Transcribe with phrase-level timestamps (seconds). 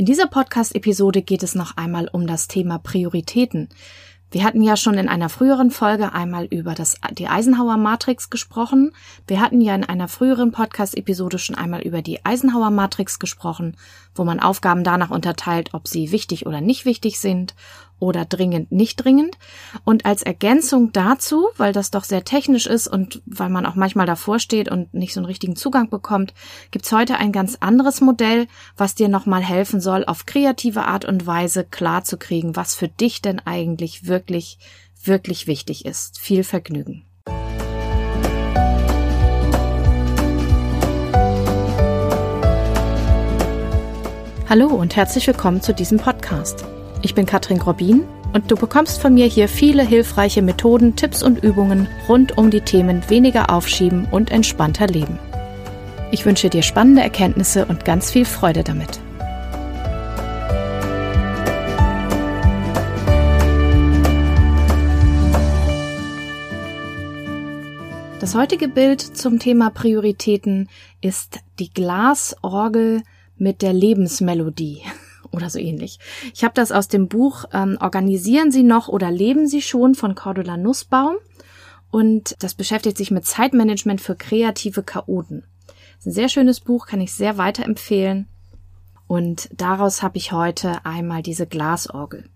[0.00, 3.68] In dieser Podcast-Episode geht es noch einmal um das Thema Prioritäten.
[4.30, 8.92] Wir hatten ja schon in einer früheren Folge einmal über das, die Eisenhower Matrix gesprochen.
[9.26, 13.76] Wir hatten ja in einer früheren Podcast-Episode schon einmal über die Eisenhower Matrix gesprochen,
[14.14, 17.56] wo man Aufgaben danach unterteilt, ob sie wichtig oder nicht wichtig sind
[18.00, 19.36] oder dringend, nicht dringend.
[19.84, 24.06] Und als Ergänzung dazu, weil das doch sehr technisch ist und weil man auch manchmal
[24.06, 26.34] davor steht und nicht so einen richtigen Zugang bekommt,
[26.70, 28.46] gibt's heute ein ganz anderes Modell,
[28.76, 33.40] was dir nochmal helfen soll, auf kreative Art und Weise klarzukriegen, was für dich denn
[33.40, 34.58] eigentlich wirklich,
[35.02, 36.18] wirklich wichtig ist.
[36.18, 37.04] Viel Vergnügen.
[44.48, 46.64] Hallo und herzlich willkommen zu diesem Podcast.
[47.00, 51.42] Ich bin Katrin Grobin und du bekommst von mir hier viele hilfreiche Methoden, Tipps und
[51.44, 55.18] Übungen rund um die Themen weniger aufschieben und entspannter leben.
[56.10, 58.98] Ich wünsche dir spannende Erkenntnisse und ganz viel Freude damit.
[68.20, 70.68] Das heutige Bild zum Thema Prioritäten
[71.00, 73.02] ist die Glasorgel
[73.36, 74.82] mit der Lebensmelodie
[75.32, 75.98] oder so ähnlich.
[76.34, 80.14] Ich habe das aus dem Buch ähm, Organisieren Sie noch oder leben Sie schon von
[80.14, 81.16] Cordula Nussbaum
[81.90, 85.44] und das beschäftigt sich mit Zeitmanagement für kreative Chaoten.
[85.98, 88.28] Ist ein sehr schönes Buch, kann ich sehr weiterempfehlen.
[89.06, 92.28] Und daraus habe ich heute einmal diese Glasorgel.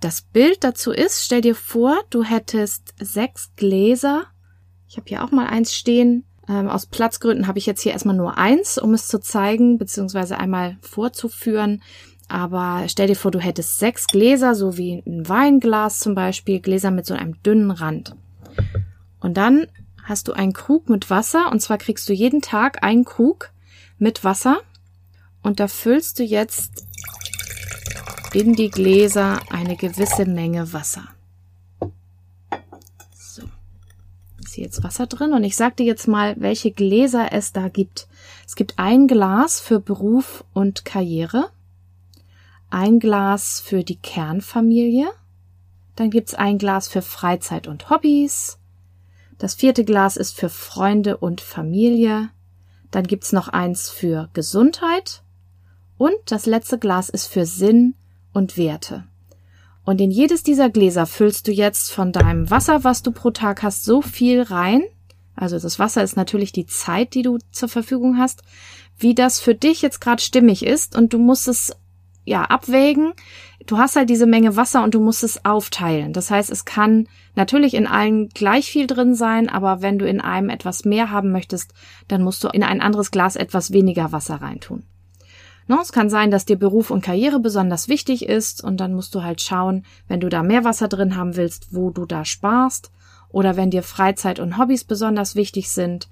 [0.00, 4.26] Das Bild dazu ist, stell dir vor, du hättest sechs Gläser.
[4.88, 6.24] Ich habe hier auch mal eins stehen.
[6.48, 10.38] Ähm, aus Platzgründen habe ich jetzt hier erstmal nur eins, um es zu zeigen, beziehungsweise
[10.38, 11.82] einmal vorzuführen.
[12.30, 16.92] Aber stell dir vor, du hättest sechs Gläser, so wie ein Weinglas zum Beispiel, Gläser
[16.92, 18.14] mit so einem dünnen Rand.
[19.18, 19.66] Und dann
[20.04, 23.50] hast du einen Krug mit Wasser, und zwar kriegst du jeden Tag einen Krug
[23.98, 24.60] mit Wasser.
[25.42, 26.86] Und da füllst du jetzt
[28.32, 31.08] in die Gläser eine gewisse Menge Wasser.
[33.12, 33.42] So.
[34.44, 37.68] Ist hier jetzt Wasser drin und ich sag dir jetzt mal, welche Gläser es da
[37.68, 38.06] gibt.
[38.46, 41.50] Es gibt ein Glas für Beruf und Karriere
[42.70, 45.08] ein Glas für die Kernfamilie,
[45.96, 48.58] dann gibt's ein Glas für Freizeit und Hobbys,
[49.38, 52.30] das vierte Glas ist für Freunde und Familie,
[52.90, 55.22] dann gibt's noch eins für Gesundheit
[55.98, 57.94] und das letzte Glas ist für Sinn
[58.32, 59.04] und Werte.
[59.84, 63.62] Und in jedes dieser Gläser füllst du jetzt von deinem Wasser, was du pro Tag
[63.62, 64.82] hast, so viel rein.
[65.34, 68.42] Also das Wasser ist natürlich die Zeit, die du zur Verfügung hast,
[68.98, 70.96] wie das für dich jetzt gerade stimmig ist.
[70.96, 71.74] Und du musst es
[72.24, 73.12] ja, abwägen.
[73.66, 76.12] Du hast halt diese Menge Wasser und du musst es aufteilen.
[76.12, 80.20] Das heißt, es kann natürlich in allen gleich viel drin sein, aber wenn du in
[80.20, 81.72] einem etwas mehr haben möchtest,
[82.08, 84.84] dann musst du in ein anderes Glas etwas weniger Wasser reintun.
[85.66, 89.14] No, es kann sein, dass dir Beruf und Karriere besonders wichtig ist und dann musst
[89.14, 92.90] du halt schauen, wenn du da mehr Wasser drin haben willst, wo du da sparst
[93.28, 96.08] oder wenn dir Freizeit und Hobbys besonders wichtig sind,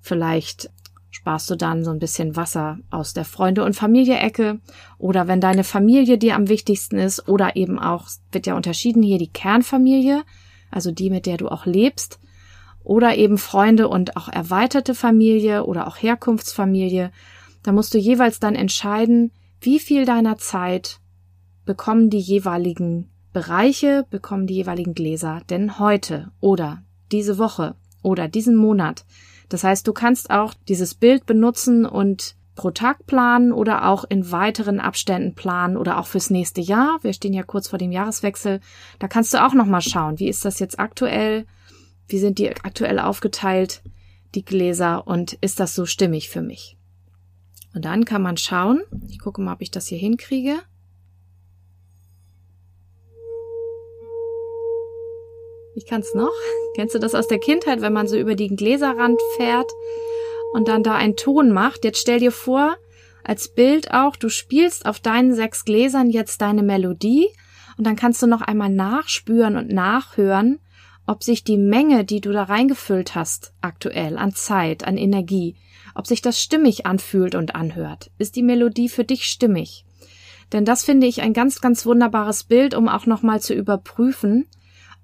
[0.00, 0.70] vielleicht
[1.20, 4.58] sparst du dann so ein bisschen Wasser aus der Freunde- und Familie-Ecke.
[4.96, 9.18] Oder wenn deine Familie dir am wichtigsten ist oder eben auch, wird ja unterschieden hier
[9.18, 10.22] die Kernfamilie,
[10.70, 12.20] also die, mit der du auch lebst,
[12.82, 17.12] oder eben Freunde und auch erweiterte Familie oder auch Herkunftsfamilie,
[17.62, 19.30] da musst du jeweils dann entscheiden,
[19.60, 21.00] wie viel deiner Zeit
[21.66, 26.82] bekommen die jeweiligen Bereiche, bekommen die jeweiligen Gläser denn heute oder
[27.12, 29.04] diese Woche oder diesen Monat
[29.50, 34.30] das heißt, du kannst auch dieses Bild benutzen und pro Tag planen oder auch in
[34.30, 36.98] weiteren Abständen planen oder auch fürs nächste Jahr.
[37.02, 38.60] Wir stehen ja kurz vor dem Jahreswechsel.
[38.98, 41.46] Da kannst du auch nochmal schauen, wie ist das jetzt aktuell?
[42.06, 43.82] Wie sind die aktuell aufgeteilt,
[44.34, 46.76] die Gläser und ist das so stimmig für mich?
[47.74, 48.82] Und dann kann man schauen.
[49.08, 50.58] Ich gucke mal, ob ich das hier hinkriege.
[55.74, 56.32] Ich kann's noch.
[56.74, 59.70] Kennst du das aus der Kindheit, wenn man so über den Gläserrand fährt
[60.52, 61.84] und dann da einen Ton macht?
[61.84, 62.76] Jetzt stell dir vor,
[63.22, 67.28] als Bild auch, du spielst auf deinen sechs Gläsern jetzt deine Melodie
[67.78, 70.58] und dann kannst du noch einmal nachspüren und nachhören,
[71.06, 75.56] ob sich die Menge, die du da reingefüllt hast, aktuell an Zeit, an Energie,
[75.94, 78.10] ob sich das stimmig anfühlt und anhört.
[78.18, 79.84] Ist die Melodie für dich stimmig?
[80.52, 84.46] Denn das finde ich ein ganz, ganz wunderbares Bild, um auch nochmal zu überprüfen,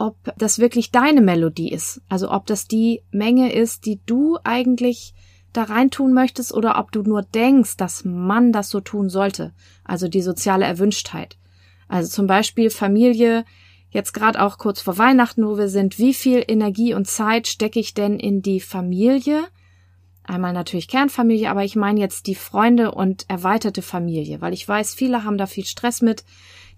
[0.00, 2.00] ob das wirklich deine Melodie ist.
[2.08, 5.14] Also ob das die Menge ist, die du eigentlich
[5.52, 9.52] da reintun möchtest oder ob du nur denkst, dass man das so tun sollte.
[9.84, 11.36] Also die soziale Erwünschtheit.
[11.86, 13.44] Also zum Beispiel Familie,
[13.90, 17.80] jetzt gerade auch kurz vor Weihnachten, wo wir sind, wie viel Energie und Zeit stecke
[17.80, 19.44] ich denn in die Familie?
[20.22, 24.94] Einmal natürlich Kernfamilie, aber ich meine jetzt die Freunde und erweiterte Familie, weil ich weiß,
[24.94, 26.24] viele haben da viel Stress mit,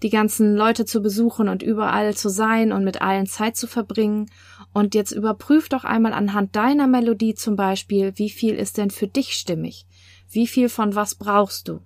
[0.03, 4.31] die ganzen Leute zu besuchen und überall zu sein und mit allen Zeit zu verbringen.
[4.73, 9.07] Und jetzt überprüf doch einmal anhand deiner Melodie zum Beispiel, wie viel ist denn für
[9.07, 9.87] dich stimmig?
[10.31, 11.81] Wie viel von was brauchst du?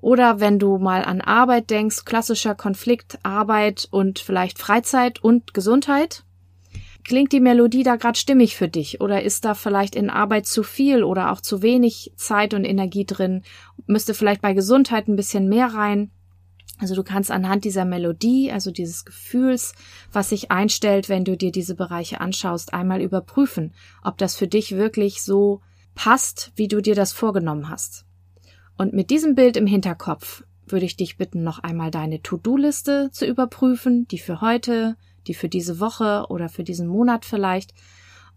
[0.00, 6.24] Oder wenn du mal an Arbeit denkst, klassischer Konflikt, Arbeit und vielleicht Freizeit und Gesundheit.
[7.02, 9.00] Klingt die Melodie da gerade stimmig für dich?
[9.00, 13.04] Oder ist da vielleicht in Arbeit zu viel oder auch zu wenig Zeit und Energie
[13.04, 13.42] drin?
[13.86, 16.10] Müsste vielleicht bei Gesundheit ein bisschen mehr rein?
[16.78, 19.74] Also du kannst anhand dieser Melodie, also dieses Gefühls,
[20.12, 24.76] was sich einstellt, wenn du dir diese Bereiche anschaust, einmal überprüfen, ob das für dich
[24.76, 25.62] wirklich so
[25.94, 28.04] passt, wie du dir das vorgenommen hast.
[28.76, 33.24] Und mit diesem Bild im Hinterkopf würde ich dich bitten, noch einmal deine To-Do-Liste zu
[33.24, 34.96] überprüfen, die für heute,
[35.26, 37.72] die für diese Woche oder für diesen Monat vielleicht,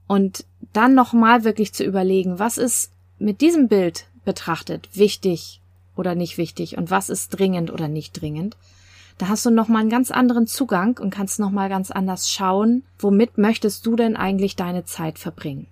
[0.08, 5.62] und dann nochmal wirklich zu überlegen, was ist mit diesem Bild betrachtet wichtig
[6.00, 8.58] oder nicht wichtig und was ist dringend oder nicht dringend.
[9.20, 13.38] Da hast du nochmal einen ganz anderen Zugang und kannst nochmal ganz anders schauen, womit
[13.38, 15.68] möchtest du denn eigentlich deine Zeit verbringen.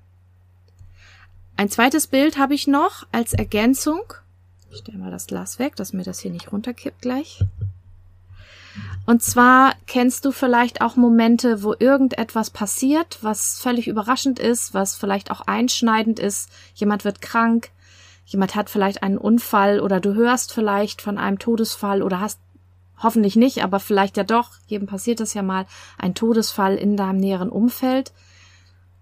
[1.56, 4.02] Ein zweites Bild habe ich noch als Ergänzung.
[4.70, 7.40] Ich stelle mal das Glas weg, dass mir das hier nicht runterkippt gleich.
[9.06, 14.96] Und zwar kennst du vielleicht auch Momente, wo irgendetwas passiert, was völlig überraschend ist, was
[14.96, 16.50] vielleicht auch einschneidend ist.
[16.76, 17.72] Jemand wird krank,
[18.28, 22.40] jemand hat vielleicht einen Unfall oder du hörst vielleicht von einem Todesfall oder hast
[23.02, 25.66] hoffentlich nicht, aber vielleicht ja doch, jedem passiert das ja mal,
[25.98, 28.12] ein Todesfall in deinem näheren Umfeld.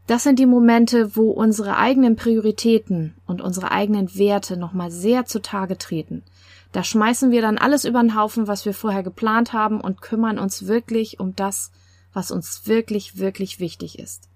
[0.06, 5.78] Das sind die Momente, wo unsere eigenen Prioritäten und unsere eigenen Werte nochmal sehr zutage
[5.78, 6.24] treten.
[6.72, 10.38] Da schmeißen wir dann alles über den Haufen, was wir vorher geplant haben und kümmern
[10.38, 11.72] uns wirklich um das,
[12.14, 14.30] was uns wirklich, wirklich wichtig ist.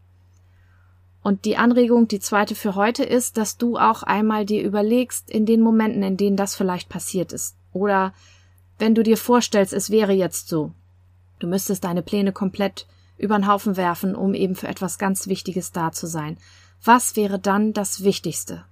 [1.22, 5.46] Und die Anregung, die zweite für heute ist, dass du auch einmal dir überlegst, in
[5.46, 7.56] den Momenten, in denen das vielleicht passiert ist.
[7.74, 8.14] Oder
[8.78, 10.72] wenn du dir vorstellst, es wäre jetzt so.
[11.40, 12.88] Du müsstest deine Pläne komplett
[13.18, 16.38] über den Haufen werfen, um eben für etwas ganz Wichtiges da zu sein.
[16.84, 18.64] Was wäre dann das Wichtigste?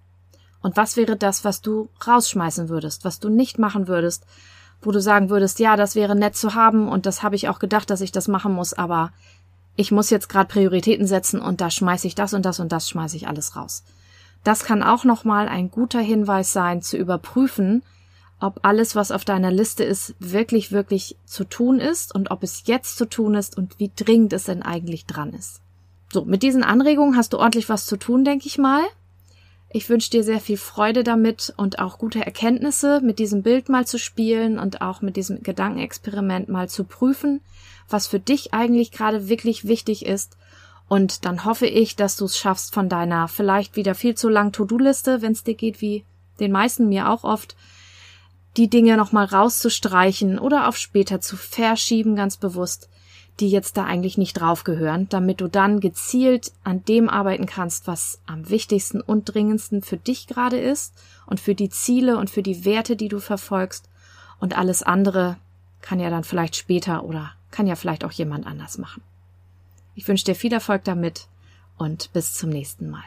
[0.61, 4.25] Und was wäre das, was du rausschmeißen würdest, was du nicht machen würdest,
[4.81, 7.59] wo du sagen würdest, ja, das wäre nett zu haben und das habe ich auch
[7.59, 9.11] gedacht, dass ich das machen muss, aber
[9.77, 12.89] ich muss jetzt gerade Prioritäten setzen und da schmeiße ich das und das und das
[12.89, 13.83] schmeiße ich alles raus.
[14.44, 17.83] Das kann auch nochmal ein guter Hinweis sein, zu überprüfen,
[18.39, 22.63] ob alles, was auf deiner Liste ist, wirklich, wirklich zu tun ist und ob es
[22.65, 25.62] jetzt zu tun ist und wie dringend es denn eigentlich dran ist.
[26.12, 28.83] So, mit diesen Anregungen hast du ordentlich was zu tun, denke ich mal.
[29.69, 33.85] Ich wünsche dir sehr viel Freude damit und auch gute Erkenntnisse, mit diesem Bild mal
[33.85, 37.41] zu spielen und auch mit diesem Gedankenexperiment mal zu prüfen,
[37.89, 40.38] was für dich eigentlich gerade wirklich wichtig ist.
[40.88, 44.51] Und dann hoffe ich, dass du es schaffst, von deiner vielleicht wieder viel zu lang
[44.51, 46.06] To-Do-Liste, wenn es dir geht wie
[46.39, 47.56] den meisten mir auch oft,
[48.56, 52.89] die Dinge nochmal rauszustreichen oder auf später zu verschieben, ganz bewusst,
[53.39, 58.19] die jetzt da eigentlich nicht draufgehören, damit du dann gezielt an dem arbeiten kannst, was
[58.25, 60.95] am wichtigsten und dringendsten für dich gerade ist
[61.28, 63.89] und für die Ziele und für die Werte, die du verfolgst.
[64.39, 65.38] Und alles andere
[65.81, 69.03] kann ja dann vielleicht später oder kann ja vielleicht auch jemand anders machen.
[69.95, 71.27] Ich wünsche dir viel Erfolg damit
[71.77, 73.03] und bis zum nächsten Mal.